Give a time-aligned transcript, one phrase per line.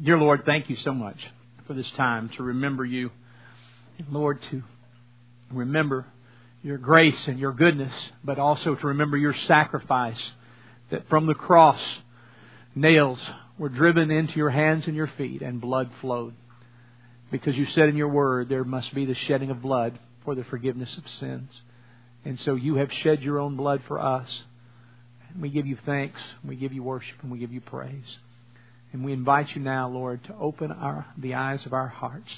[0.00, 1.18] Dear Lord, thank you so much
[1.66, 3.10] for this time to remember you.
[4.10, 4.62] Lord, to
[5.52, 6.06] remember
[6.62, 7.92] your grace and your goodness,
[8.24, 10.20] but also to remember your sacrifice
[10.90, 11.80] that from the cross,
[12.74, 13.18] nails
[13.58, 16.34] were driven into your hands and your feet and blood flowed.
[17.30, 20.44] Because you said in your word there must be the shedding of blood for the
[20.44, 21.50] forgiveness of sins.
[22.24, 24.28] And so you have shed your own blood for us.
[25.38, 28.16] We give you thanks, we give you worship, and we give you praise.
[28.92, 32.30] And we invite you now, Lord, to open our, the eyes of our hearts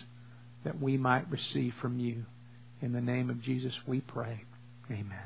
[0.64, 2.24] that we might receive from you.
[2.80, 4.42] In the name of Jesus, we pray.
[4.90, 5.18] Amen.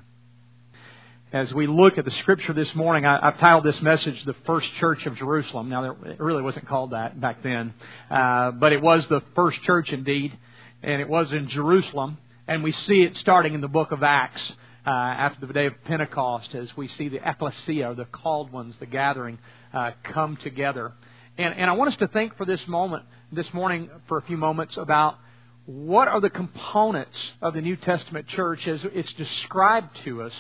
[1.30, 4.66] As we look at the scripture this morning, I, have titled this message "The First
[4.80, 7.74] Church of Jerusalem." Now, it really wasn't called that back then,
[8.10, 10.38] uh, but it was the first church indeed,
[10.83, 12.16] and it was in Jerusalem.
[12.47, 14.41] And we see it starting in the book of Acts
[14.86, 18.86] uh, after the day of Pentecost, as we see the ecclesia, the called ones, the
[18.86, 19.38] gathering,
[19.74, 20.95] uh, come together.
[21.38, 24.37] And, and I want us to think for this moment, this morning, for a few
[24.37, 25.19] moments about
[25.66, 30.33] what are the components of the New Testament church as it's described to us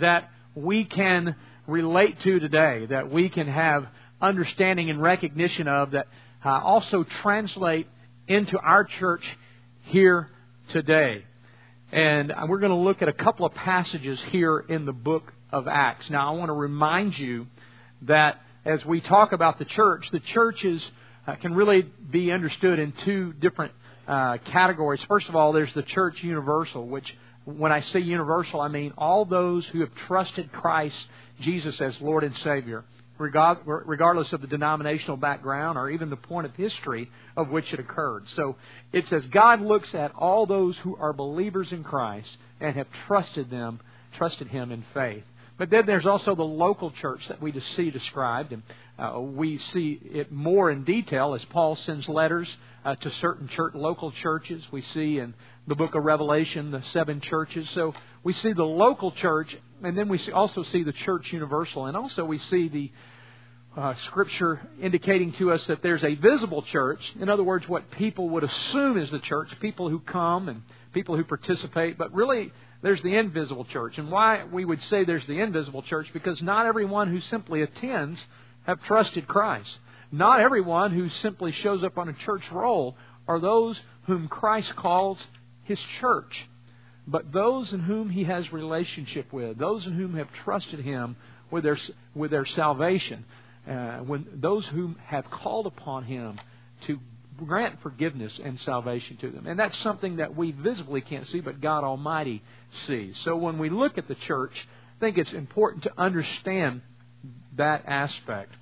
[0.00, 1.36] that we can
[1.68, 3.86] relate to today, that we can have
[4.20, 6.08] understanding and recognition of, that
[6.44, 7.86] uh, also translate
[8.26, 9.22] into our church
[9.84, 10.28] here
[10.72, 11.24] today.
[11.92, 15.68] And we're going to look at a couple of passages here in the book of
[15.68, 16.06] Acts.
[16.10, 17.46] Now, I want to remind you
[18.02, 20.82] that as we talk about the church, the church is,
[21.26, 23.72] uh, can really be understood in two different
[24.08, 25.00] uh, categories.
[25.08, 27.06] First of all, there's the church universal, which
[27.44, 30.96] when I say universal, I mean all those who have trusted Christ
[31.40, 32.84] Jesus as Lord and Savior,
[33.18, 38.24] regardless of the denominational background or even the point of history of which it occurred.
[38.34, 38.56] So
[38.92, 42.28] it says God looks at all those who are believers in Christ
[42.60, 43.80] and have trusted them,
[44.18, 45.24] trusted Him in faith.
[45.58, 48.62] But then there's also the local church that we see described, and
[48.98, 52.48] uh, we see it more in detail as Paul sends letters
[52.84, 54.62] uh, to certain church, local churches.
[54.70, 55.34] We see in
[55.66, 57.68] the book of Revelation the seven churches.
[57.74, 61.86] So we see the local church, and then we see, also see the church universal,
[61.86, 62.92] and also we see the
[63.76, 67.00] uh, scripture indicating to us that there's a visible church.
[67.20, 70.62] In other words, what people would assume is the church, people who come and
[70.92, 73.98] people who participate, but really there's the invisible church.
[73.98, 76.06] And why we would say there's the invisible church?
[76.12, 78.18] Because not everyone who simply attends
[78.66, 79.70] have trusted Christ.
[80.12, 83.76] Not everyone who simply shows up on a church roll are those
[84.06, 85.18] whom Christ calls
[85.64, 86.32] his church.
[87.06, 91.16] But those in whom he has relationship with, those in whom have trusted him
[91.50, 91.78] with their,
[92.14, 93.24] with their salvation,
[93.68, 96.38] uh, when those who have called upon him
[96.86, 96.98] to
[97.44, 99.46] grant forgiveness and salvation to them.
[99.46, 102.42] And that's something that we visibly can't see, but God Almighty
[102.86, 103.14] sees.
[103.24, 104.52] So when we look at the church,
[104.96, 106.82] I think it's important to understand
[107.56, 108.52] that aspect.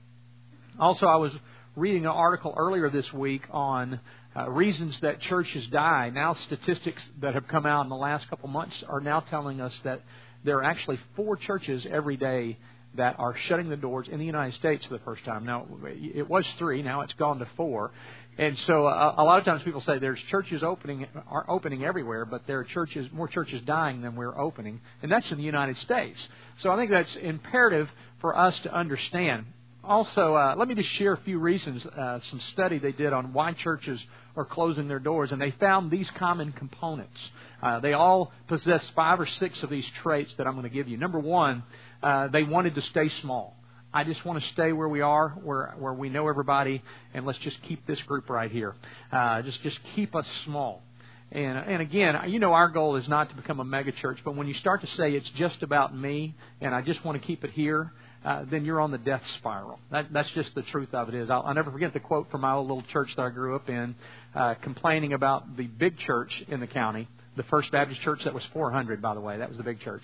[0.79, 1.33] Also, I was
[1.77, 4.01] reading an article earlier this week on
[4.37, 6.11] uh, reasons that churches die.
[6.13, 9.73] Now, statistics that have come out in the last couple months are now telling us
[9.85, 10.03] that
[10.45, 12.59] there are actually four churches every day
[12.97, 15.45] that are shutting the doors in the United States for the first time.
[15.45, 17.93] Now, it was three, now it's gone to four.
[18.37, 22.25] And so uh, a lot of times people say there's churches opening are opening everywhere,
[22.25, 25.77] but there are churches more churches dying than we're opening, and that's in the United
[25.79, 26.19] States.
[26.63, 27.89] So I think that's imperative
[28.21, 29.47] for us to understand.
[29.85, 31.85] Also, uh, let me just share a few reasons.
[31.85, 34.01] Uh, some study they did on why churches
[34.37, 37.19] are closing their doors, and they found these common components.
[37.63, 40.89] Uh, they all possess five or six of these traits that I'm going to give
[40.89, 40.97] you.
[40.97, 41.63] Number one,
[42.03, 43.57] uh, they wanted to stay small.
[43.95, 46.83] I just want to stay where we are, where where we know everybody,
[47.15, 48.75] and let's just keep this group right here.
[49.13, 50.83] Uh, just just keep us small.
[51.31, 54.35] And and again, you know, our goal is not to become a mega church, but
[54.35, 57.45] when you start to say it's just about me, and I just want to keep
[57.45, 57.93] it here,
[58.25, 59.79] uh, then you're on the death spiral.
[59.93, 61.15] That, that's just the truth of it.
[61.15, 63.55] Is I'll, I'll never forget the quote from my old little church that I grew
[63.55, 63.95] up in,
[64.35, 67.07] uh, complaining about the big church in the county,
[67.37, 69.39] the First Baptist Church that was 400, by the way.
[69.39, 70.03] That was the big church.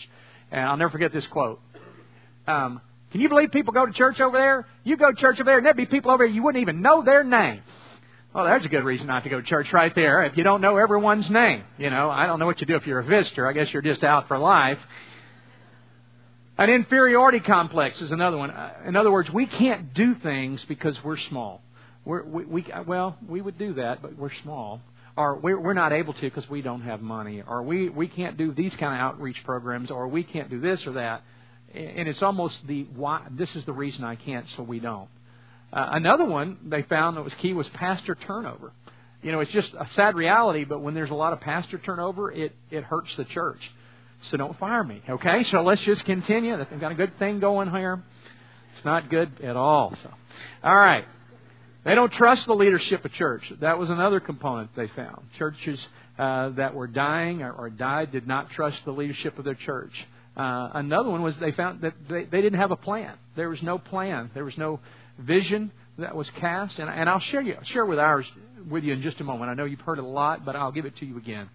[0.52, 1.60] And I'll never forget this quote.
[2.46, 2.80] Um,
[3.12, 4.66] can you believe people go to church over there?
[4.84, 6.80] You go to church over there, and there'd be people over there you wouldn't even
[6.80, 7.62] know their name.
[8.32, 10.22] Well, there's a good reason not to go to church right there.
[10.22, 12.86] If you don't know everyone's name, you know, I don't know what you do if
[12.86, 13.48] you're a visitor.
[13.48, 14.78] I guess you're just out for life.
[16.56, 18.50] An inferiority complex is another one.
[18.50, 21.62] Uh, in other words, we can't do things because we're small.
[22.04, 24.80] We're, we, we, well, we would do that, but we're small.
[25.16, 27.42] Or we're, we're not able to because we don't have money.
[27.44, 29.90] Or we, we can't do these kind of outreach programs.
[29.90, 31.24] Or we can't do this or that
[31.74, 33.26] and it's almost the why.
[33.30, 35.08] This is the reason I can't, so we don't.
[35.72, 38.72] Uh, another one they found that was key was pastor turnover.
[39.22, 42.32] You know, it's just a sad reality, but when there's a lot of pastor turnover,
[42.32, 43.60] it it hurts the church.
[44.30, 45.44] So don't fire me, okay?
[45.50, 46.54] So let's just continue.
[46.54, 48.02] I've got a good thing going here.
[48.76, 49.96] It's not good at all.
[50.02, 50.10] So,
[50.62, 51.04] all right.
[51.84, 53.42] They don't trust the leadership of church.
[53.60, 55.22] That was another component they found.
[55.38, 55.78] Churches
[56.18, 59.92] uh, that were dying or, or, died did not trust the leadership of their church.
[60.36, 63.14] Uh, another one was they found that they, they didn't have a plan.
[63.36, 64.30] There was no plan.
[64.32, 64.80] There was no
[65.18, 66.78] vision that was cast.
[66.78, 68.26] And, and I'll share you share with ours
[68.70, 69.50] with you in just a moment.
[69.50, 71.48] I know you've heard a lot, but I'll give it to you again.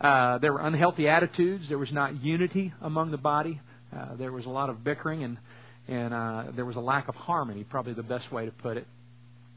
[0.00, 1.64] Uh, there were unhealthy attitudes.
[1.68, 3.60] There was not unity among the body.
[3.94, 5.38] Uh, there was a lot of bickering, and
[5.88, 7.64] and uh, there was a lack of harmony.
[7.64, 8.86] Probably the best way to put it.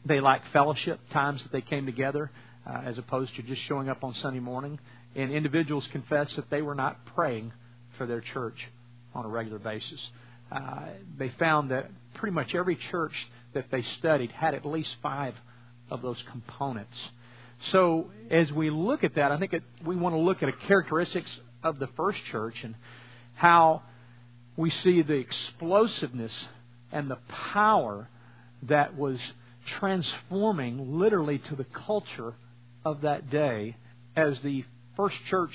[0.06, 2.32] They lacked fellowship times that they came together,
[2.68, 4.80] uh, as opposed to just showing up on Sunday morning.
[5.16, 7.52] And individuals confessed that they were not praying
[8.00, 8.58] for their church
[9.14, 10.00] on a regular basis.
[10.52, 10.88] Uh,
[11.20, 13.14] they found that pretty much every church
[13.54, 15.36] that they studied had at least five
[15.92, 16.96] of those components.
[17.72, 20.68] So as we look at that, I think it, we want to look at the
[20.68, 21.30] characteristics
[21.64, 22.74] of the first church and
[23.36, 23.84] how
[24.56, 26.32] we see the explosiveness
[26.92, 27.18] and the
[27.54, 28.10] power
[28.64, 29.18] that was
[29.80, 32.34] transforming literally to the culture
[32.84, 33.76] of that day
[34.16, 34.64] as the
[34.98, 35.52] first church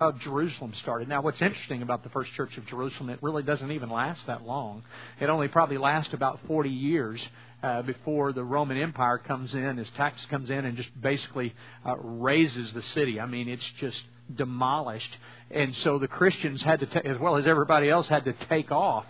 [0.00, 1.08] of Jerusalem started.
[1.08, 4.42] Now, what's interesting about the first church of Jerusalem, it really doesn't even last that
[4.42, 4.82] long.
[5.20, 7.20] It only probably lasts about 40 years
[7.62, 11.54] uh, before the Roman Empire comes in, as tax comes in and just basically
[11.86, 13.20] uh, razes the city.
[13.20, 14.00] I mean, it's just
[14.34, 15.16] demolished.
[15.50, 18.70] And so the Christians had to, ta- as well as everybody else, had to take
[18.70, 19.06] off.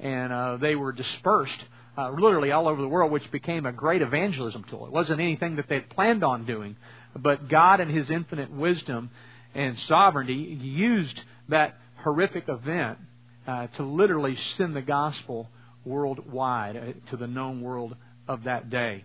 [0.00, 1.58] And uh, they were dispersed
[1.98, 4.86] uh, literally all over the world, which became a great evangelism tool.
[4.86, 6.76] It wasn't anything that they'd planned on doing,
[7.18, 9.10] but God, in His infinite wisdom,
[9.54, 11.18] and sovereignty used
[11.48, 12.98] that horrific event
[13.46, 15.48] uh, to literally send the gospel
[15.84, 17.96] worldwide uh, to the known world
[18.28, 19.04] of that day.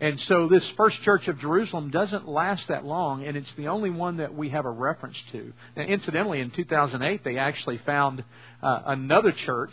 [0.00, 3.90] And so this first church of Jerusalem doesn't last that long, and it's the only
[3.90, 5.52] one that we have a reference to.
[5.76, 8.24] Now, incidentally, in 2008, they actually found
[8.62, 9.70] uh, another church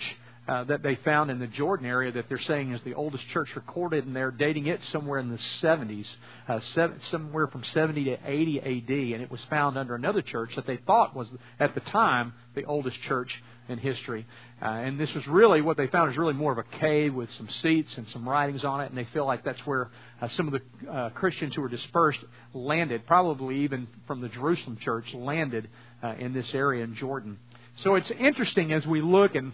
[0.49, 3.49] uh, that they found in the Jordan area that they're saying is the oldest church
[3.55, 6.05] recorded, and they're dating it somewhere in the 70s,
[6.47, 10.49] uh, seven, somewhere from 70 to 80 AD, and it was found under another church
[10.55, 11.27] that they thought was
[11.59, 13.29] at the time the oldest church
[13.67, 14.25] in history.
[14.59, 17.29] Uh, and this was really what they found is really more of a cave with
[17.37, 20.51] some seats and some writings on it, and they feel like that's where uh, some
[20.51, 22.19] of the uh, Christians who were dispersed
[22.55, 25.69] landed, probably even from the Jerusalem church, landed
[26.03, 27.37] uh, in this area in Jordan.
[27.83, 29.53] So it's interesting as we look and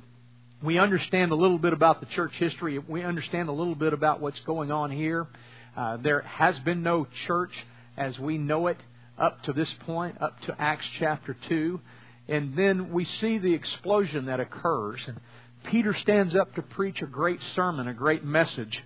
[0.65, 2.79] we understand a little bit about the church history.
[2.79, 5.27] We understand a little bit about what's going on here.
[5.77, 7.51] Uh, there has been no church
[7.97, 8.77] as we know it
[9.17, 11.79] up to this point, up to Acts chapter 2.
[12.27, 15.00] And then we see the explosion that occurs.
[15.07, 15.19] And
[15.69, 18.81] Peter stands up to preach a great sermon, a great message.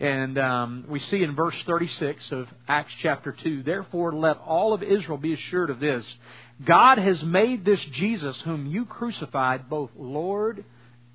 [0.00, 4.82] And um, we see in verse 36 of Acts chapter 2 Therefore, let all of
[4.82, 6.04] Israel be assured of this
[6.66, 10.64] God has made this Jesus, whom you crucified, both Lord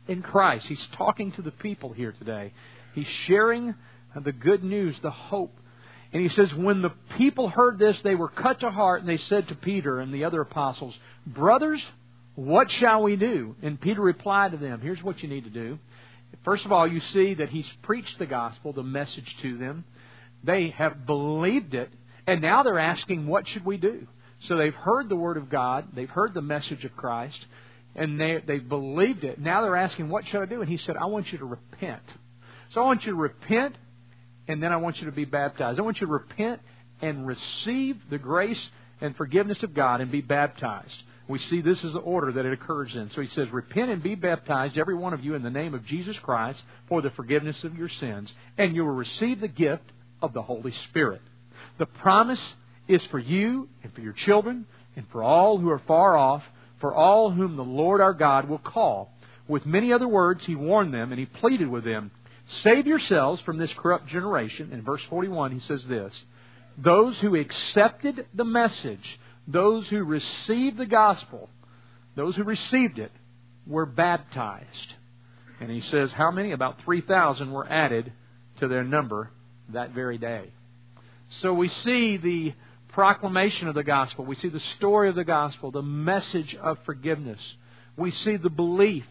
[0.07, 0.65] in Christ.
[0.67, 2.53] He's talking to the people here today.
[2.93, 3.75] He's sharing
[4.15, 5.55] the good news, the hope.
[6.13, 9.21] And he says, When the people heard this, they were cut to heart, and they
[9.29, 10.93] said to Peter and the other apostles,
[11.25, 11.81] Brothers,
[12.35, 13.55] what shall we do?
[13.61, 15.79] And Peter replied to them, Here's what you need to do.
[16.43, 19.85] First of all, you see that he's preached the gospel, the message to them.
[20.43, 21.91] They have believed it,
[22.25, 24.07] and now they're asking, What should we do?
[24.47, 27.37] So they've heard the word of God, they've heard the message of Christ
[27.95, 29.39] and they they believed it.
[29.39, 32.03] Now they're asking, "What should I do?" And he said, "I want you to repent."
[32.73, 33.75] So I want you to repent,
[34.47, 35.79] and then I want you to be baptized.
[35.79, 36.61] I want you to repent
[37.01, 38.59] and receive the grace
[39.01, 40.93] and forgiveness of God and be baptized.
[41.27, 43.11] We see this is the order that it occurs in.
[43.13, 45.85] So he says, Repent and be baptized, every one of you, in the name of
[45.85, 49.83] Jesus Christ for the forgiveness of your sins, and you will receive the gift
[50.21, 51.21] of the Holy Spirit.
[51.79, 52.39] The promise
[52.87, 54.65] is for you and for your children
[54.95, 56.43] and for all who are far off
[56.79, 59.13] for all whom the Lord our God will call.
[59.47, 62.11] With many other words, he warned them and he pleaded with them,
[62.63, 64.71] Save yourselves from this corrupt generation.
[64.71, 66.13] In verse 41, he says this
[66.77, 71.49] Those who accepted the message, those who received the gospel,
[72.15, 73.11] those who received it,
[73.65, 74.93] were baptized.
[75.59, 76.51] And he says, How many?
[76.51, 78.13] About 3,000 were added
[78.59, 79.31] to their number
[79.69, 80.51] that very day.
[81.41, 82.53] So we see the
[82.89, 84.25] proclamation of the gospel.
[84.25, 87.39] We see the story of the gospel, the message of forgiveness.
[87.95, 89.05] We see the belief.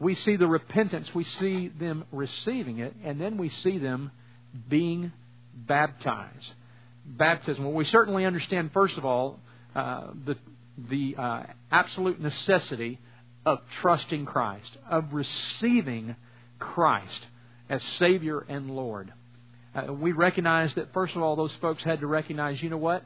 [0.00, 1.08] We see the repentance.
[1.14, 2.94] We see them receiving it.
[3.04, 4.10] And then we see them
[4.68, 5.12] being
[5.54, 6.52] baptized.
[7.04, 7.64] Baptism.
[7.64, 9.40] Well, we certainly understand, first of all,
[9.74, 10.36] uh, the,
[10.90, 13.00] the uh, absolute necessity
[13.44, 16.16] of trusting Christ, of receiving
[16.58, 17.26] Christ
[17.68, 19.12] as Savior and Lord.
[19.74, 23.04] Uh, we recognize that, first of all, those folks had to recognize, you know what?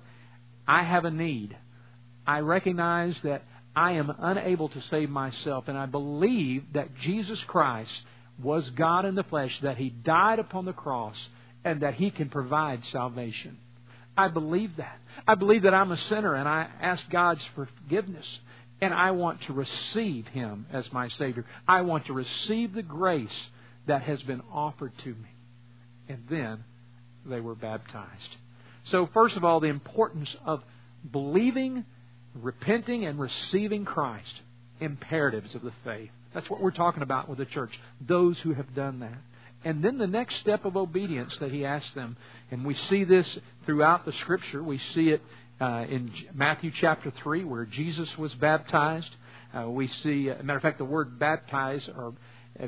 [0.66, 1.56] I have a need.
[2.26, 3.42] I recognize that
[3.74, 7.92] I am unable to save myself, and I believe that Jesus Christ
[8.42, 11.16] was God in the flesh, that He died upon the cross
[11.64, 13.58] and that He can provide salvation.
[14.16, 14.98] I believe that.
[15.26, 18.26] I believe that I'm a sinner and I ask God's forgiveness
[18.80, 21.46] and I want to receive Him as my Savior.
[21.66, 23.30] I want to receive the grace
[23.86, 25.31] that has been offered to me.
[26.08, 26.64] And then
[27.24, 28.36] they were baptized.
[28.90, 30.62] So, first of all, the importance of
[31.10, 31.84] believing,
[32.34, 34.32] repenting, and receiving Christ.
[34.80, 36.10] Imperatives of the faith.
[36.34, 37.70] That's what we're talking about with the church.
[38.00, 39.18] Those who have done that.
[39.64, 42.16] And then the next step of obedience that he asked them,
[42.50, 43.26] and we see this
[43.64, 44.62] throughout the Scripture.
[44.62, 45.22] We see it
[45.60, 49.10] uh, in Matthew chapter 3, where Jesus was baptized.
[49.56, 52.14] Uh, we see, uh, matter of fact, the word baptize or,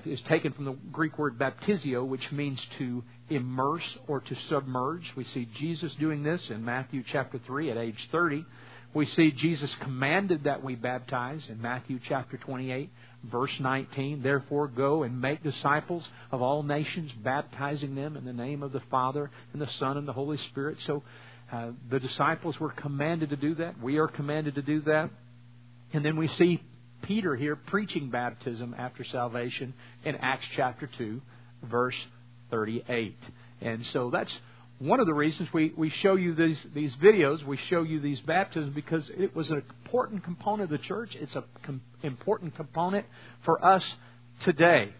[0.05, 5.03] is taken from the Greek word baptizo, which means to immerse or to submerge.
[5.17, 8.45] We see Jesus doing this in Matthew chapter 3 at age 30.
[8.95, 12.91] We see Jesus commanded that we baptize in Matthew chapter 28,
[13.25, 14.23] verse 19.
[14.23, 18.83] Therefore, go and make disciples of all nations, baptizing them in the name of the
[18.91, 20.79] Father and the Son and the Holy Spirit.
[20.87, 21.03] So
[21.53, 23.83] uh, the disciples were commanded to do that.
[23.83, 25.11] We are commanded to do that.
[25.93, 26.62] And then we see
[27.03, 29.75] Peter here preaching baptism after salvation
[30.05, 31.21] in Acts chapter 2,
[31.65, 31.95] verse
[32.51, 33.17] 38.
[33.61, 34.33] And so that's
[34.79, 38.21] one of the reasons we, we show you these, these videos, we show you these
[38.21, 41.11] baptisms, because it was an important component of the church.
[41.15, 43.07] It's an com- important component
[43.45, 43.83] for us
[44.45, 44.93] today.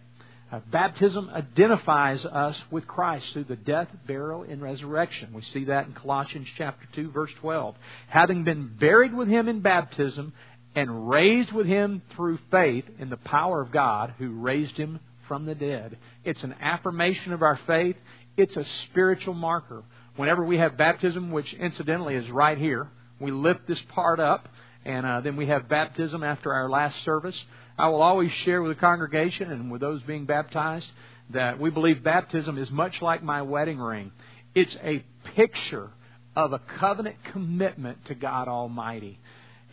[0.51, 5.33] Uh, baptism identifies us with Christ through the death, burial, and resurrection.
[5.33, 7.75] We see that in Colossians chapter 2, verse 12.
[8.07, 10.33] Having been buried with him in baptism
[10.75, 15.45] and raised with him through faith in the power of God who raised him from
[15.45, 15.97] the dead.
[16.23, 17.95] It's an affirmation of our faith.
[18.37, 19.83] It's a spiritual marker.
[20.17, 22.89] Whenever we have baptism, which incidentally is right here,
[23.19, 24.49] we lift this part up,
[24.83, 27.35] and uh, then we have baptism after our last service.
[27.77, 30.85] I will always share with the congregation and with those being baptized
[31.31, 34.11] that we believe baptism is much like my wedding ring.
[34.53, 35.03] It's a
[35.35, 35.89] picture
[36.35, 39.19] of a covenant commitment to God Almighty.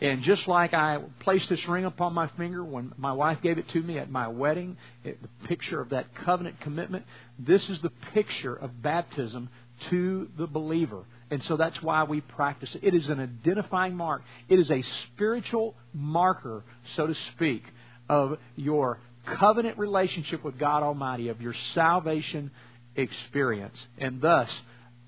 [0.02, 3.68] And just like I placed this ring upon my finger when my wife gave it
[3.68, 7.04] to me at my wedding, it, the picture of that covenant commitment,
[7.38, 9.49] this is the picture of baptism
[9.90, 11.04] to the believer.
[11.30, 12.82] And so that's why we practice it.
[12.82, 16.64] It is an identifying mark, it is a spiritual marker,
[16.97, 17.62] so to speak,
[18.09, 22.50] of your covenant relationship with God Almighty, of your salvation
[22.97, 23.78] experience.
[23.99, 24.49] And thus,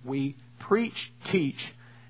[0.04, 0.94] we preach,
[1.32, 1.58] teach,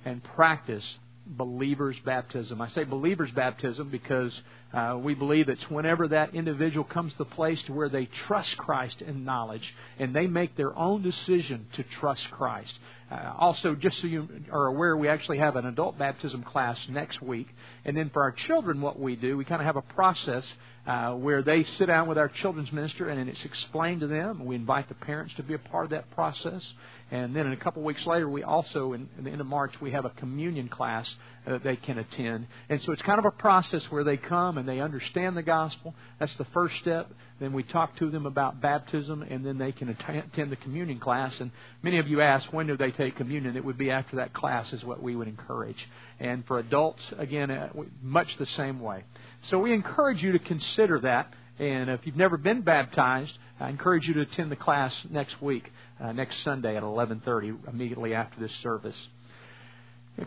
[0.04, 0.84] and practice
[1.26, 2.60] believer's baptism.
[2.60, 4.32] I say believer's baptism because
[4.72, 8.56] uh, we believe it's whenever that individual comes to the place to where they trust
[8.56, 9.62] Christ in knowledge
[9.98, 12.72] and they make their own decision to trust Christ.
[13.10, 17.22] Uh, also, just so you are aware, we actually have an adult baptism class next
[17.22, 17.46] week.
[17.84, 20.44] And then for our children, what we do, we kind of have a process
[20.86, 24.44] uh, where they sit down with our children's minister and it's explained to them.
[24.44, 26.62] We invite the parents to be a part of that process.
[27.10, 29.72] And then in a couple weeks later, we also, in, in the end of March,
[29.80, 31.06] we have a communion class
[31.46, 32.46] that they can attend.
[32.68, 35.94] And so it's kind of a process where they come and they understand the gospel.
[36.18, 37.10] That's the first step.
[37.40, 41.34] Then we talk to them about baptism, and then they can attend the communion class.
[41.40, 41.50] And
[41.82, 43.56] many of you ask, when do they take communion?
[43.56, 45.76] It would be after that class, is what we would encourage.
[46.20, 47.68] And for adults, again, uh,
[48.02, 49.04] much the same way.
[49.50, 51.32] So we encourage you to consider that.
[51.58, 55.64] And if you've never been baptized, I encourage you to attend the class next week,
[56.02, 58.96] uh, next Sunday at 11:30, immediately after this service.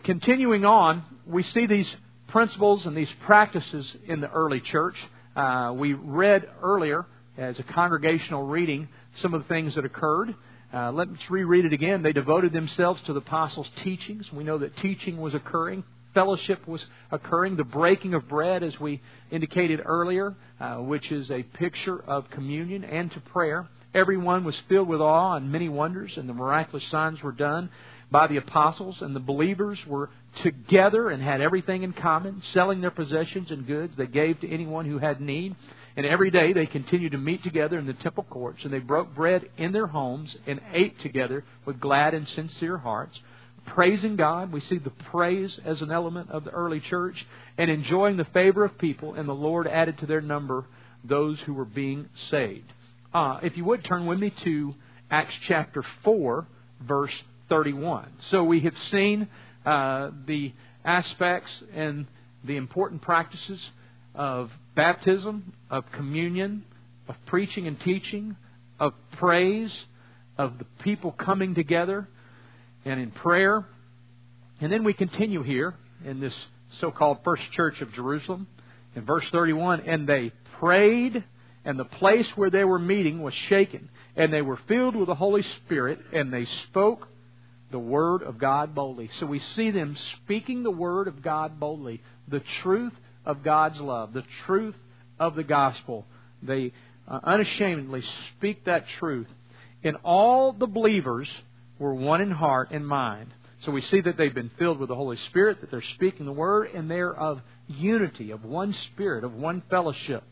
[0.04, 1.88] Continuing on, we see these
[2.28, 4.96] principles and these practices in the early church.
[5.36, 7.06] Uh, we read earlier,
[7.36, 8.88] as a congregational reading,
[9.20, 10.34] some of the things that occurred.
[10.72, 12.02] Uh, let's reread it again.
[12.02, 14.30] They devoted themselves to the apostles' teachings.
[14.32, 15.84] We know that teaching was occurring
[16.18, 21.44] fellowship was occurring, the breaking of bread, as we indicated earlier, uh, which is a
[21.44, 23.68] picture of communion and to prayer.
[23.94, 27.70] Everyone was filled with awe and many wonders, and the miraculous signs were done
[28.10, 30.10] by the apostles, and the believers were
[30.42, 34.86] together and had everything in common, selling their possessions and goods they gave to anyone
[34.86, 35.54] who had need.
[35.96, 39.14] And every day they continued to meet together in the temple courts, and they broke
[39.14, 43.16] bread in their homes and ate together with glad and sincere hearts
[43.74, 44.52] praising God.
[44.52, 47.16] We see the praise as an element of the early church
[47.56, 50.64] and enjoying the favor of people, and the Lord added to their number
[51.04, 52.72] those who were being saved.
[53.12, 54.74] Uh, if you would turn with me to
[55.10, 56.46] Acts chapter 4,
[56.86, 57.12] verse
[57.48, 58.10] 31.
[58.30, 59.28] So we have seen
[59.64, 60.52] uh, the
[60.84, 62.06] aspects and
[62.44, 63.60] the important practices
[64.14, 66.64] of baptism, of communion,
[67.08, 68.36] of preaching and teaching,
[68.78, 69.72] of praise,
[70.36, 72.06] of the people coming together
[72.88, 73.66] and in prayer.
[74.60, 76.32] And then we continue here in this
[76.80, 78.46] so called First Church of Jerusalem
[78.96, 81.22] in verse 31 and they prayed
[81.64, 85.14] And the place where they were meeting was shaken, and they were filled with the
[85.14, 87.06] Holy Spirit, and they spoke
[87.70, 89.10] the Word of God boldly.
[89.20, 92.94] So we see them speaking the Word of God boldly, the truth
[93.26, 94.76] of God's love, the truth
[95.18, 96.06] of the gospel.
[96.42, 96.72] They
[97.06, 98.02] uh, unashamedly
[98.36, 99.26] speak that truth.
[99.84, 101.28] And all the believers
[101.78, 103.32] were one in heart and mind.
[103.64, 106.32] So we see that they've been filled with the Holy Spirit, that they're speaking the
[106.32, 110.22] Word, and they're of unity, of one spirit, of one fellowship,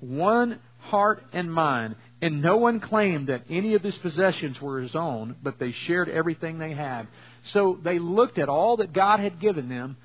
[0.00, 1.96] one heart and mind.
[2.22, 6.08] And no one claimed that any of his possessions were his own, but they shared
[6.08, 7.08] everything they had.
[7.52, 9.96] So they looked at all that God had given them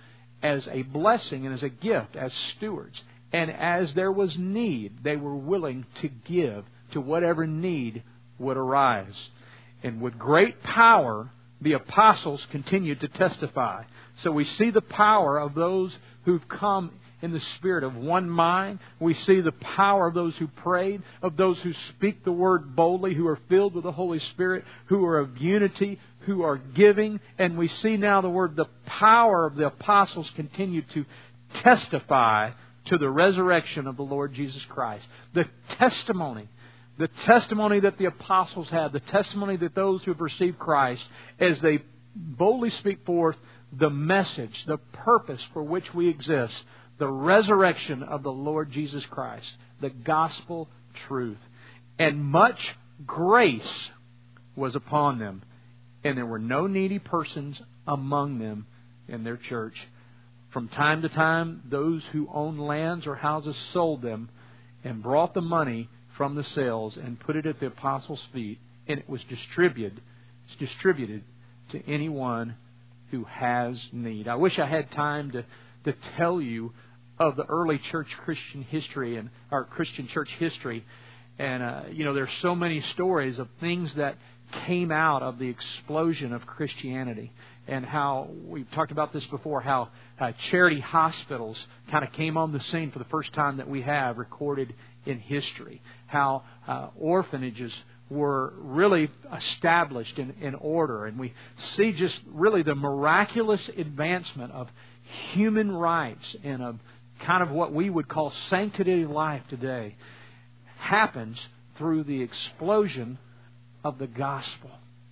[0.44, 3.00] as a blessing and as a gift, as stewards.
[3.32, 8.04] And as there was need, they were willing to give to whatever need
[8.40, 9.16] would arise.
[9.84, 11.30] And with great power,
[11.62, 13.84] the apostles continued to testify.
[14.24, 15.92] So we see the power of those
[16.26, 18.80] who've come in the spirit of one mind.
[19.00, 23.14] We see the power of those who prayed, of those who speak the word boldly,
[23.14, 27.20] who are filled with the Holy Spirit, who are of unity, who are giving.
[27.38, 31.06] And we see now the word, the power of the apostles continue to
[31.64, 32.52] testify
[32.86, 35.06] to the resurrection of the Lord Jesus Christ.
[35.34, 35.46] The
[35.78, 36.48] testimony
[37.02, 41.02] the testimony that the apostles had, the testimony that those who have received Christ,
[41.40, 41.80] as they
[42.16, 43.38] boldly speak forth
[43.74, 46.54] the message, the purpose for which we exist,
[47.00, 49.48] the resurrection of the Lord Jesus Christ,
[49.82, 50.70] the gospel
[51.08, 51.40] truth.
[51.98, 52.60] And much
[53.04, 53.90] grace
[54.56, 55.42] was upon them,
[56.04, 58.68] and there were no needy persons among them
[59.08, 59.76] in their church.
[60.52, 64.30] From time to time, those who owned lands or houses sold them
[64.84, 69.00] and brought the money from the sales and put it at the apostles' feet, and
[69.00, 70.02] it was distributed.
[70.48, 71.24] It's distributed
[71.72, 72.56] to anyone
[73.12, 74.28] who has need.
[74.28, 75.46] I wish I had time to,
[75.86, 76.74] to tell you
[77.20, 80.86] of the early church Christian history and our Christian church history.
[81.38, 84.18] And uh, you know, there's so many stories of things that
[84.66, 87.32] came out of the explosion of Christianity
[87.68, 89.90] and how we've talked about this before how
[90.20, 91.58] uh, charity hospitals
[91.90, 94.74] kind of came on the scene for the first time that we have recorded
[95.06, 95.82] in history.
[96.08, 97.72] How uh, orphanages
[98.10, 101.06] were really established in, in order.
[101.06, 101.34] And we
[101.78, 104.68] see just really the miraculous advancement of
[105.34, 106.80] human rights and of
[107.26, 109.96] kind of what we would call sanctity life today
[110.78, 111.38] happens
[111.78, 113.18] through the explosion
[113.84, 114.72] of the gospel.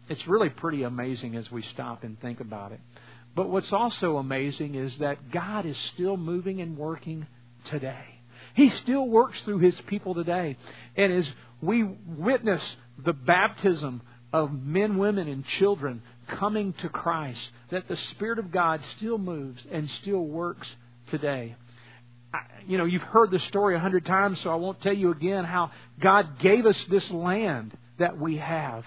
[0.10, 2.80] It's really pretty amazing as we stop and think about it.
[3.36, 7.28] But what's also amazing is that God is still moving and working
[7.70, 8.04] today.
[8.56, 10.58] He still works through His people today.
[10.98, 11.26] And as
[11.62, 12.62] we witness
[13.06, 14.02] the baptism
[14.34, 16.02] of men, women, and children
[16.40, 17.40] coming to Christ,
[17.72, 20.68] that the Spirit of God still moves and still works
[21.12, 21.56] today.
[22.68, 25.46] You know, you've heard the story a hundred times, so I won't tell you again
[25.46, 28.84] how God gave us this land that we have.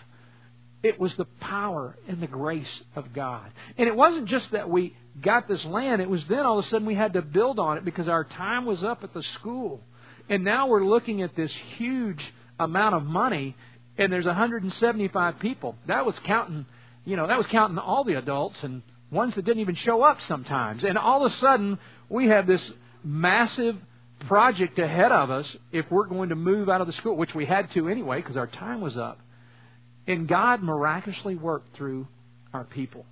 [0.82, 3.50] It was the power and the grace of God.
[3.78, 6.68] And it wasn't just that we got this land, it was then all of a
[6.68, 9.80] sudden we had to build on it because our time was up at the school.
[10.28, 12.20] And now we're looking at this huge
[12.58, 13.56] amount of money
[13.98, 15.76] and there's 175 people.
[15.86, 16.66] That was counting,
[17.04, 20.18] you know, that was counting all the adults and ones that didn't even show up
[20.26, 20.82] sometimes.
[20.82, 22.62] And all of a sudden we have this
[23.04, 23.76] massive
[24.26, 27.44] project ahead of us if we're going to move out of the school, which we
[27.44, 29.18] had to anyway because our time was up.
[30.06, 32.08] And God miraculously worked through
[32.52, 33.06] our people.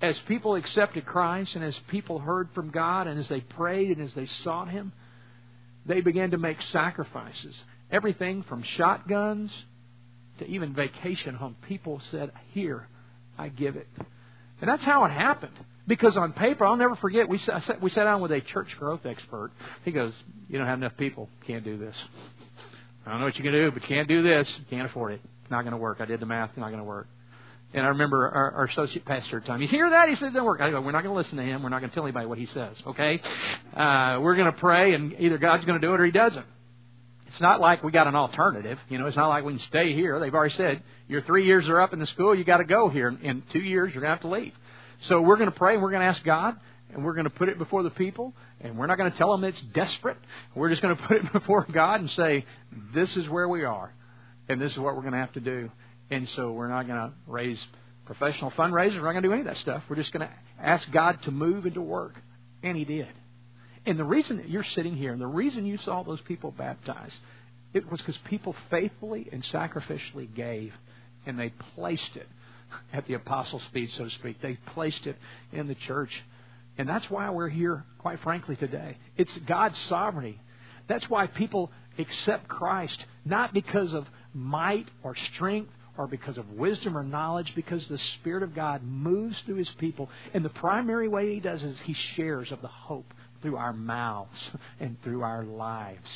[0.00, 4.06] As people accepted Christ and as people heard from God and as they prayed and
[4.06, 4.92] as they sought Him,
[5.86, 7.54] they began to make sacrifices.
[7.90, 9.50] Everything from shotguns
[10.38, 11.56] to even vacation home.
[11.68, 12.88] People said, Here,
[13.38, 13.86] I give it.
[14.60, 15.58] And that's how it happened.
[15.86, 19.04] Because on paper, I'll never forget, we sat, we sat down with a church growth
[19.04, 19.50] expert.
[19.84, 20.12] He goes,
[20.48, 21.28] You don't have enough people.
[21.46, 21.96] Can't do this.
[23.06, 24.48] I don't know what you can do, but can't do this.
[24.70, 25.20] Can't afford it
[25.52, 25.98] not going to work.
[26.00, 27.06] I did the math, not going to work.
[27.74, 29.62] And I remember our, our associate pastor at the time.
[29.62, 30.08] You hear that?
[30.08, 30.60] He said it doesn't work.
[30.60, 31.62] I go, we're not going to listen to him.
[31.62, 32.76] We're not going to tell anybody what he says.
[32.86, 33.20] Okay?
[33.74, 36.44] Uh, we're going to pray, and either God's going to do it or He doesn't.
[37.28, 38.78] It's not like we got an alternative.
[38.90, 40.20] You know, it's not like we can stay here.
[40.20, 42.34] They've already said your three years are up in the school.
[42.34, 43.08] You got to go here.
[43.08, 44.52] In two years, you're going to have to leave.
[45.08, 46.56] So we're going to pray, and we're going to ask God,
[46.92, 49.32] and we're going to put it before the people, and we're not going to tell
[49.32, 50.18] them it's desperate.
[50.54, 52.44] We're just going to put it before God and say,
[52.94, 53.94] this is where we are
[54.52, 55.70] and this is what we're going to have to do.
[56.10, 57.58] And so we're not going to raise
[58.04, 59.00] professional fundraisers.
[59.00, 59.82] We're not going to do any of that stuff.
[59.88, 62.14] We're just going to ask God to move and to work.
[62.62, 63.08] And He did.
[63.86, 67.14] And the reason that you're sitting here and the reason you saw those people baptized,
[67.74, 70.72] it was because people faithfully and sacrificially gave,
[71.26, 72.28] and they placed it
[72.92, 74.40] at the apostles' feet, so to speak.
[74.40, 75.16] They placed it
[75.52, 76.10] in the church.
[76.78, 78.96] And that's why we're here, quite frankly, today.
[79.16, 80.40] It's God's sovereignty.
[80.88, 86.96] That's why people accept Christ, not because of might or strength or because of wisdom
[86.96, 90.08] or knowledge, because the Spirit of God moves through His people.
[90.32, 94.38] And the primary way He does is He shares of the hope through our mouths
[94.80, 96.08] and through our lives.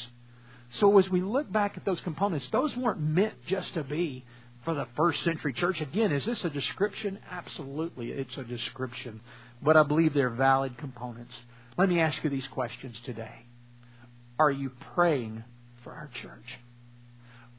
[0.80, 4.24] So as we look back at those components, those weren't meant just to be
[4.64, 5.80] for the first century church.
[5.80, 7.18] Again, is this a description?
[7.30, 9.20] Absolutely, it's a description.
[9.62, 11.32] But I believe they're valid components.
[11.78, 13.46] Let me ask you these questions today.
[14.38, 15.44] Are you praying
[15.84, 16.44] for our church?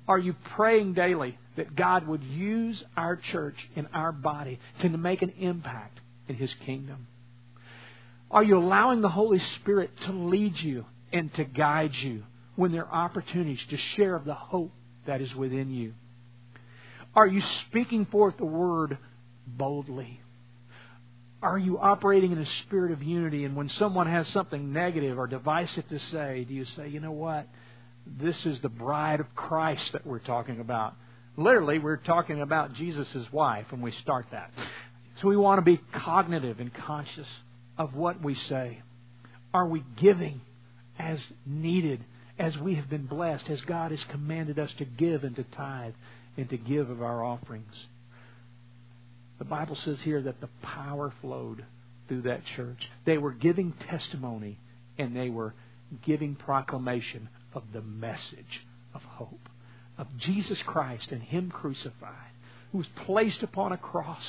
[0.07, 5.21] Are you praying daily that God would use our church in our body to make
[5.21, 7.07] an impact in His kingdom?
[8.29, 12.23] Are you allowing the Holy Spirit to lead you and to guide you
[12.55, 14.71] when there are opportunities to share of the hope
[15.05, 15.93] that is within you?
[17.15, 18.97] Are you speaking forth the word
[19.45, 20.21] boldly?
[21.41, 23.45] Are you operating in a spirit of unity?
[23.45, 27.11] And when someone has something negative or divisive to say, do you say, you know
[27.11, 27.47] what?
[28.19, 30.95] This is the bride of Christ that we're talking about.
[31.35, 34.51] Literally, we're talking about Jesus' wife when we start that.
[35.21, 37.27] So we want to be cognitive and conscious
[37.77, 38.81] of what we say.
[39.53, 40.41] Are we giving
[40.97, 42.03] as needed,
[42.39, 45.93] as we have been blessed, as God has commanded us to give and to tithe
[46.37, 47.73] and to give of our offerings?
[49.39, 51.65] The Bible says here that the power flowed
[52.07, 52.79] through that church.
[53.05, 54.59] They were giving testimony
[54.97, 55.53] and they were
[56.05, 58.61] giving proclamation of the message
[58.93, 59.49] of hope,
[59.97, 62.31] of Jesus Christ and Him crucified,
[62.71, 64.23] who was placed upon a cross.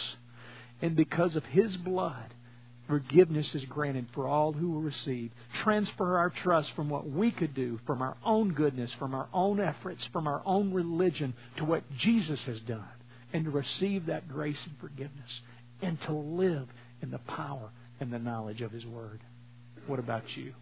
[0.80, 2.32] And because of His blood,
[2.86, 5.30] forgiveness is granted for all who will receive.
[5.62, 9.60] Transfer our trust from what we could do, from our own goodness, from our own
[9.60, 12.88] efforts, from our own religion, to what Jesus has done
[13.34, 15.30] and to receive that grace and forgiveness
[15.82, 16.66] and to live
[17.02, 19.20] in the power and the knowledge of His Word.
[19.86, 20.54] What about you?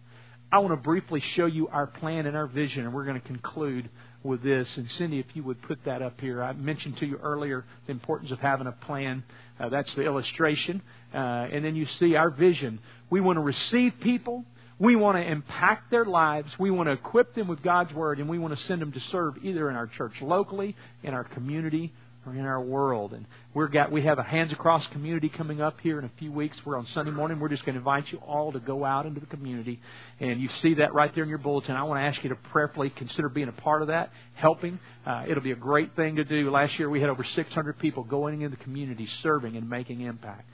[0.49, 3.27] I want to briefly show you our plan and our vision, and we're going to
[3.27, 3.89] conclude
[4.23, 4.65] with this.
[4.77, 6.41] And Cindy, if you would put that up here.
[6.41, 9.23] I mentioned to you earlier the importance of having a plan.
[9.59, 10.81] Uh, that's the illustration.
[11.13, 12.79] Uh, and then you see our vision.
[13.09, 14.45] We want to receive people.
[14.79, 16.49] We want to impact their lives.
[16.57, 19.01] We want to equip them with God's Word, and we want to send them to
[19.11, 21.91] serve either in our church locally, in our community,
[22.27, 23.13] or in our world.
[23.13, 26.31] And we're got we have a Hands Across community coming up here in a few
[26.31, 26.57] weeks.
[26.65, 27.39] We're on Sunday morning.
[27.39, 29.79] We're just going to invite you all to go out into the community,
[30.19, 31.75] and you see that right there in your bulletin.
[31.75, 34.79] I want to ask you to prayerfully consider being a part of that, helping.
[35.05, 36.51] Uh, it'll be a great thing to do.
[36.51, 40.49] Last year we had over 600 people going in the community, serving and making impact.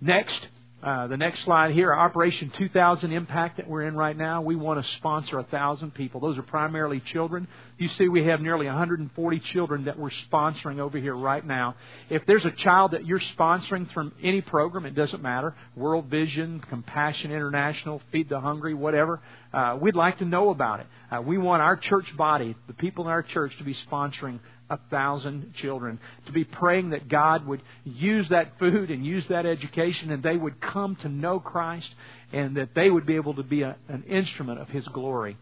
[0.00, 0.46] Next,
[0.82, 4.42] uh, the next slide here, Operation 2000 Impact that we're in right now.
[4.42, 6.20] We want to sponsor 1,000 people.
[6.20, 7.48] Those are primarily children.
[7.78, 11.74] You see, we have nearly 140 children that we're sponsoring over here right now.
[12.08, 16.62] If there's a child that you're sponsoring from any program, it doesn't matter World Vision,
[16.70, 19.20] Compassion International, Feed the Hungry, whatever
[19.52, 20.86] uh, we'd like to know about it.
[21.10, 24.78] Uh, we want our church body, the people in our church, to be sponsoring a
[24.90, 30.10] thousand children, to be praying that God would use that food and use that education
[30.10, 31.88] and they would come to know Christ
[32.32, 35.36] and that they would be able to be a, an instrument of His glory.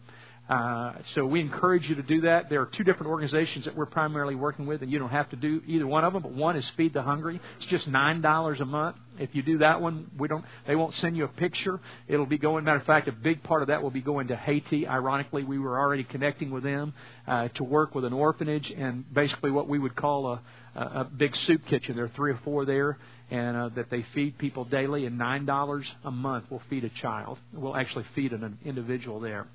[0.49, 2.51] Uh, so we encourage you to do that.
[2.51, 5.37] There are two different organizations that we're primarily working with, and you don't have to
[5.37, 6.23] do either one of them.
[6.23, 7.41] But one is Feed the Hungry.
[7.57, 8.97] It's just nine dollars a month.
[9.19, 10.45] If you do that one, we don't.
[10.67, 11.81] They won't send you a picture.
[12.09, 12.65] It'll be going.
[12.65, 14.87] Matter of fact, a big part of that will be going to Haiti.
[14.87, 16.93] Ironically, we were already connecting with them
[17.27, 20.41] uh, to work with an orphanage and basically what we would call a,
[20.79, 21.97] a big soup kitchen.
[21.97, 22.99] There are three or four there,
[23.31, 25.07] and uh, that they feed people daily.
[25.07, 27.39] And nine dollars a month will feed a child.
[27.55, 29.47] We'll actually feed an individual there.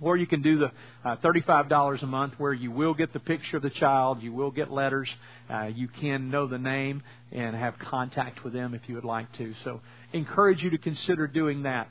[0.00, 0.72] Or you can do the
[1.08, 4.50] uh, $35 a month where you will get the picture of the child, you will
[4.50, 5.08] get letters,
[5.48, 9.32] uh, you can know the name and have contact with them if you would like
[9.38, 9.54] to.
[9.62, 9.80] So
[10.12, 11.88] encourage you to consider doing that.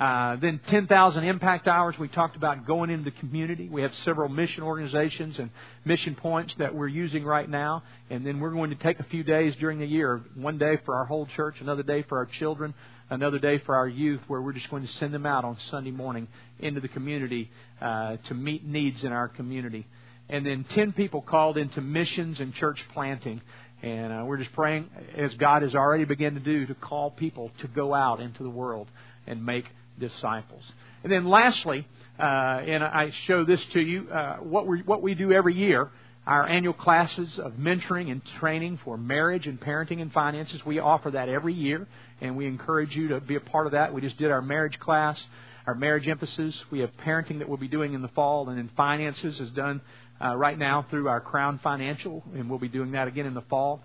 [0.00, 1.94] Uh, then 10,000 impact hours.
[1.96, 3.68] We talked about going into the community.
[3.68, 5.50] We have several mission organizations and
[5.84, 7.84] mission points that we're using right now.
[8.10, 10.22] And then we're going to take a few days during the year.
[10.34, 12.74] One day for our whole church, another day for our children,
[13.12, 15.90] another day for our youth where we're just going to send them out on Sunday
[15.90, 16.26] morning
[16.58, 19.86] into the community uh, to meet needs in our community.
[20.30, 23.42] And then 10 people called into missions and church planting.
[23.82, 27.50] And uh, we're just praying, as God has already begun to do, to call people
[27.60, 28.88] to go out into the world
[29.26, 29.66] and make
[30.00, 30.62] disciples.
[31.02, 31.86] And then lastly,
[32.18, 35.90] uh, and I show this to you, uh, what, we what we do every year
[36.26, 40.60] our annual classes of mentoring and training for marriage and parenting and finances.
[40.64, 41.88] We offer that every year,
[42.20, 43.92] and we encourage you to be a part of that.
[43.92, 45.18] We just did our marriage class,
[45.66, 46.54] our marriage emphasis.
[46.70, 49.80] We have parenting that we'll be doing in the fall, and then finances is done
[50.22, 53.42] uh, right now through our Crown Financial, and we'll be doing that again in the
[53.42, 53.82] fall.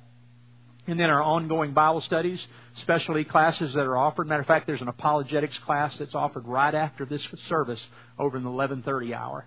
[0.86, 2.40] And then our ongoing Bible studies,
[2.84, 4.28] specialty classes that are offered.
[4.28, 7.82] Matter of fact, there's an apologetics class that's offered right after this service
[8.18, 9.46] over in the 11:30 hour.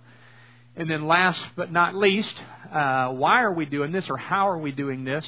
[0.76, 2.34] And then last but not least,
[2.72, 5.24] uh, why are we doing this or how are we doing this?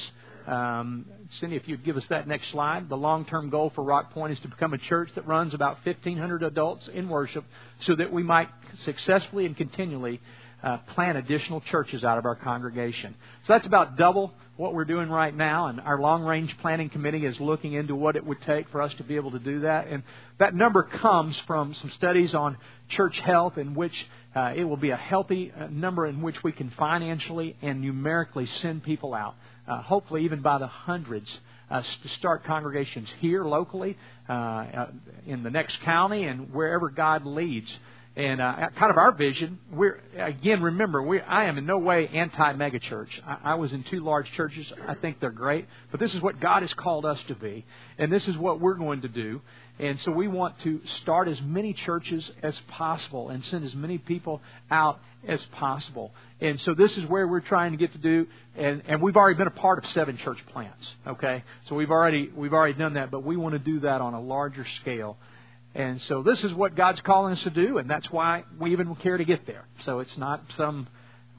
[0.47, 1.05] Um,
[1.39, 2.89] Cindy, if you'd give us that next slide.
[2.89, 5.77] The long term goal for Rock Point is to become a church that runs about
[5.85, 7.45] 1,500 adults in worship
[7.85, 8.49] so that we might
[8.85, 10.21] successfully and continually
[10.63, 13.15] uh, plant additional churches out of our congregation.
[13.45, 17.25] So that's about double what we're doing right now, and our long range planning committee
[17.25, 19.87] is looking into what it would take for us to be able to do that.
[19.87, 20.03] And
[20.39, 22.57] that number comes from some studies on
[22.89, 23.93] church health, in which
[24.35, 28.47] uh, it will be a healthy uh, number in which we can financially and numerically
[28.61, 29.35] send people out,
[29.67, 31.29] uh, hopefully even by the hundreds.
[31.71, 33.97] Uh, to start congregations here locally,
[34.29, 34.85] uh,
[35.25, 37.67] in the next county, and wherever God leads.
[38.15, 42.07] And uh, kind of our vision, we're again remember, we I am in no way
[42.07, 43.07] anti megachurch.
[43.25, 44.71] I, I was in two large churches.
[44.87, 47.65] I think they're great, but this is what God has called us to be,
[47.97, 49.41] and this is what we're going to do.
[49.79, 53.97] And so we want to start as many churches as possible and send as many
[53.97, 56.13] people out as possible.
[56.39, 59.37] And so this is where we're trying to get to do and, and we've already
[59.37, 60.85] been a part of seven church plants.
[61.07, 61.43] Okay?
[61.67, 64.21] So we've already we've already done that, but we want to do that on a
[64.21, 65.17] larger scale.
[65.75, 68.93] And so this is what God's calling us to do, and that's why we even
[68.95, 69.65] care to get there.
[69.85, 70.87] So it's not some,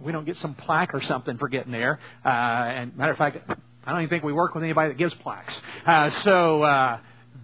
[0.00, 2.00] we don't get some plaque or something for getting there.
[2.24, 3.38] Uh, and matter of fact,
[3.86, 5.54] I don't even think we work with anybody that gives plaques.
[5.86, 6.98] Uh, so, uh,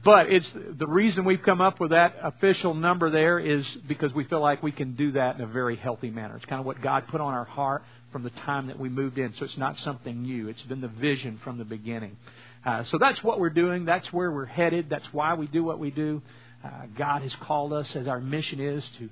[0.05, 0.48] but it's
[0.79, 4.62] the reason we've come up with that official number there is because we feel like
[4.62, 6.37] we can do that in a very healthy manner.
[6.37, 9.18] It's kind of what God put on our heart from the time that we moved
[9.18, 9.35] in.
[9.38, 10.48] So it's not something new.
[10.48, 12.16] It's been the vision from the beginning.
[12.64, 13.85] Uh, so that's what we're doing.
[13.85, 14.88] That's where we're headed.
[14.90, 16.22] That's why we do what we do.
[16.64, 19.09] Uh, God has called us, as our mission is, to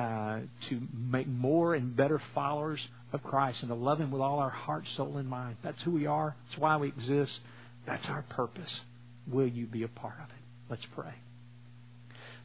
[0.00, 2.80] uh, to make more and better followers
[3.12, 5.56] of Christ and to love Him with all our heart, soul, and mind.
[5.62, 6.34] That's who we are.
[6.48, 7.32] That's why we exist.
[7.86, 8.70] That's our purpose.
[9.26, 10.42] Will you be a part of it?
[10.70, 11.12] Let's pray.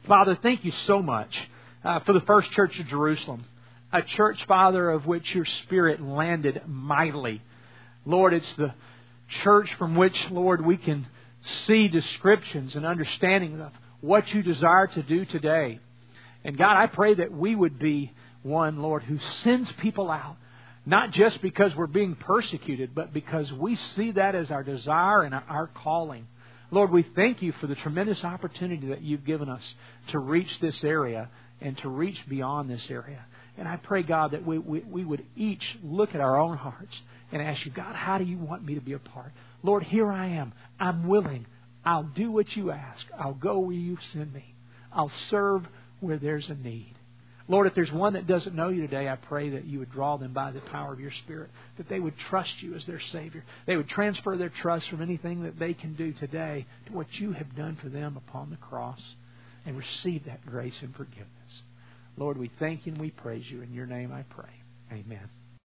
[0.06, 1.34] Father, thank you so much
[1.84, 3.44] uh, for the first church of Jerusalem,
[3.92, 7.40] a church, Father, of which your Spirit landed mightily.
[8.04, 8.74] Lord, it's the
[9.42, 11.06] church from which, Lord, we can
[11.66, 15.80] see descriptions and understandings of what you desire to do today.
[16.44, 20.36] And God, I pray that we would be one, Lord, who sends people out,
[20.86, 25.34] not just because we're being persecuted, but because we see that as our desire and
[25.34, 26.26] our calling.
[26.70, 29.62] Lord, we thank you for the tremendous opportunity that you've given us
[30.12, 31.28] to reach this area
[31.60, 33.24] and to reach beyond this area.
[33.56, 36.94] And I pray, God, that we, we, we would each look at our own hearts
[37.32, 39.32] and ask you, God, how do you want me to be a part?
[39.62, 40.52] Lord, here I am.
[40.78, 41.46] I'm willing.
[41.88, 43.02] I'll do what you ask.
[43.18, 44.54] I'll go where you send me.
[44.92, 45.62] I'll serve
[46.00, 46.94] where there's a need.
[47.48, 50.18] Lord, if there's one that doesn't know you today, I pray that you would draw
[50.18, 51.48] them by the power of your Spirit,
[51.78, 53.42] that they would trust you as their Savior.
[53.66, 57.32] They would transfer their trust from anything that they can do today to what you
[57.32, 59.00] have done for them upon the cross
[59.64, 61.62] and receive that grace and forgiveness.
[62.18, 63.62] Lord, we thank you and we praise you.
[63.62, 64.52] In your name I pray.
[64.92, 65.30] Amen.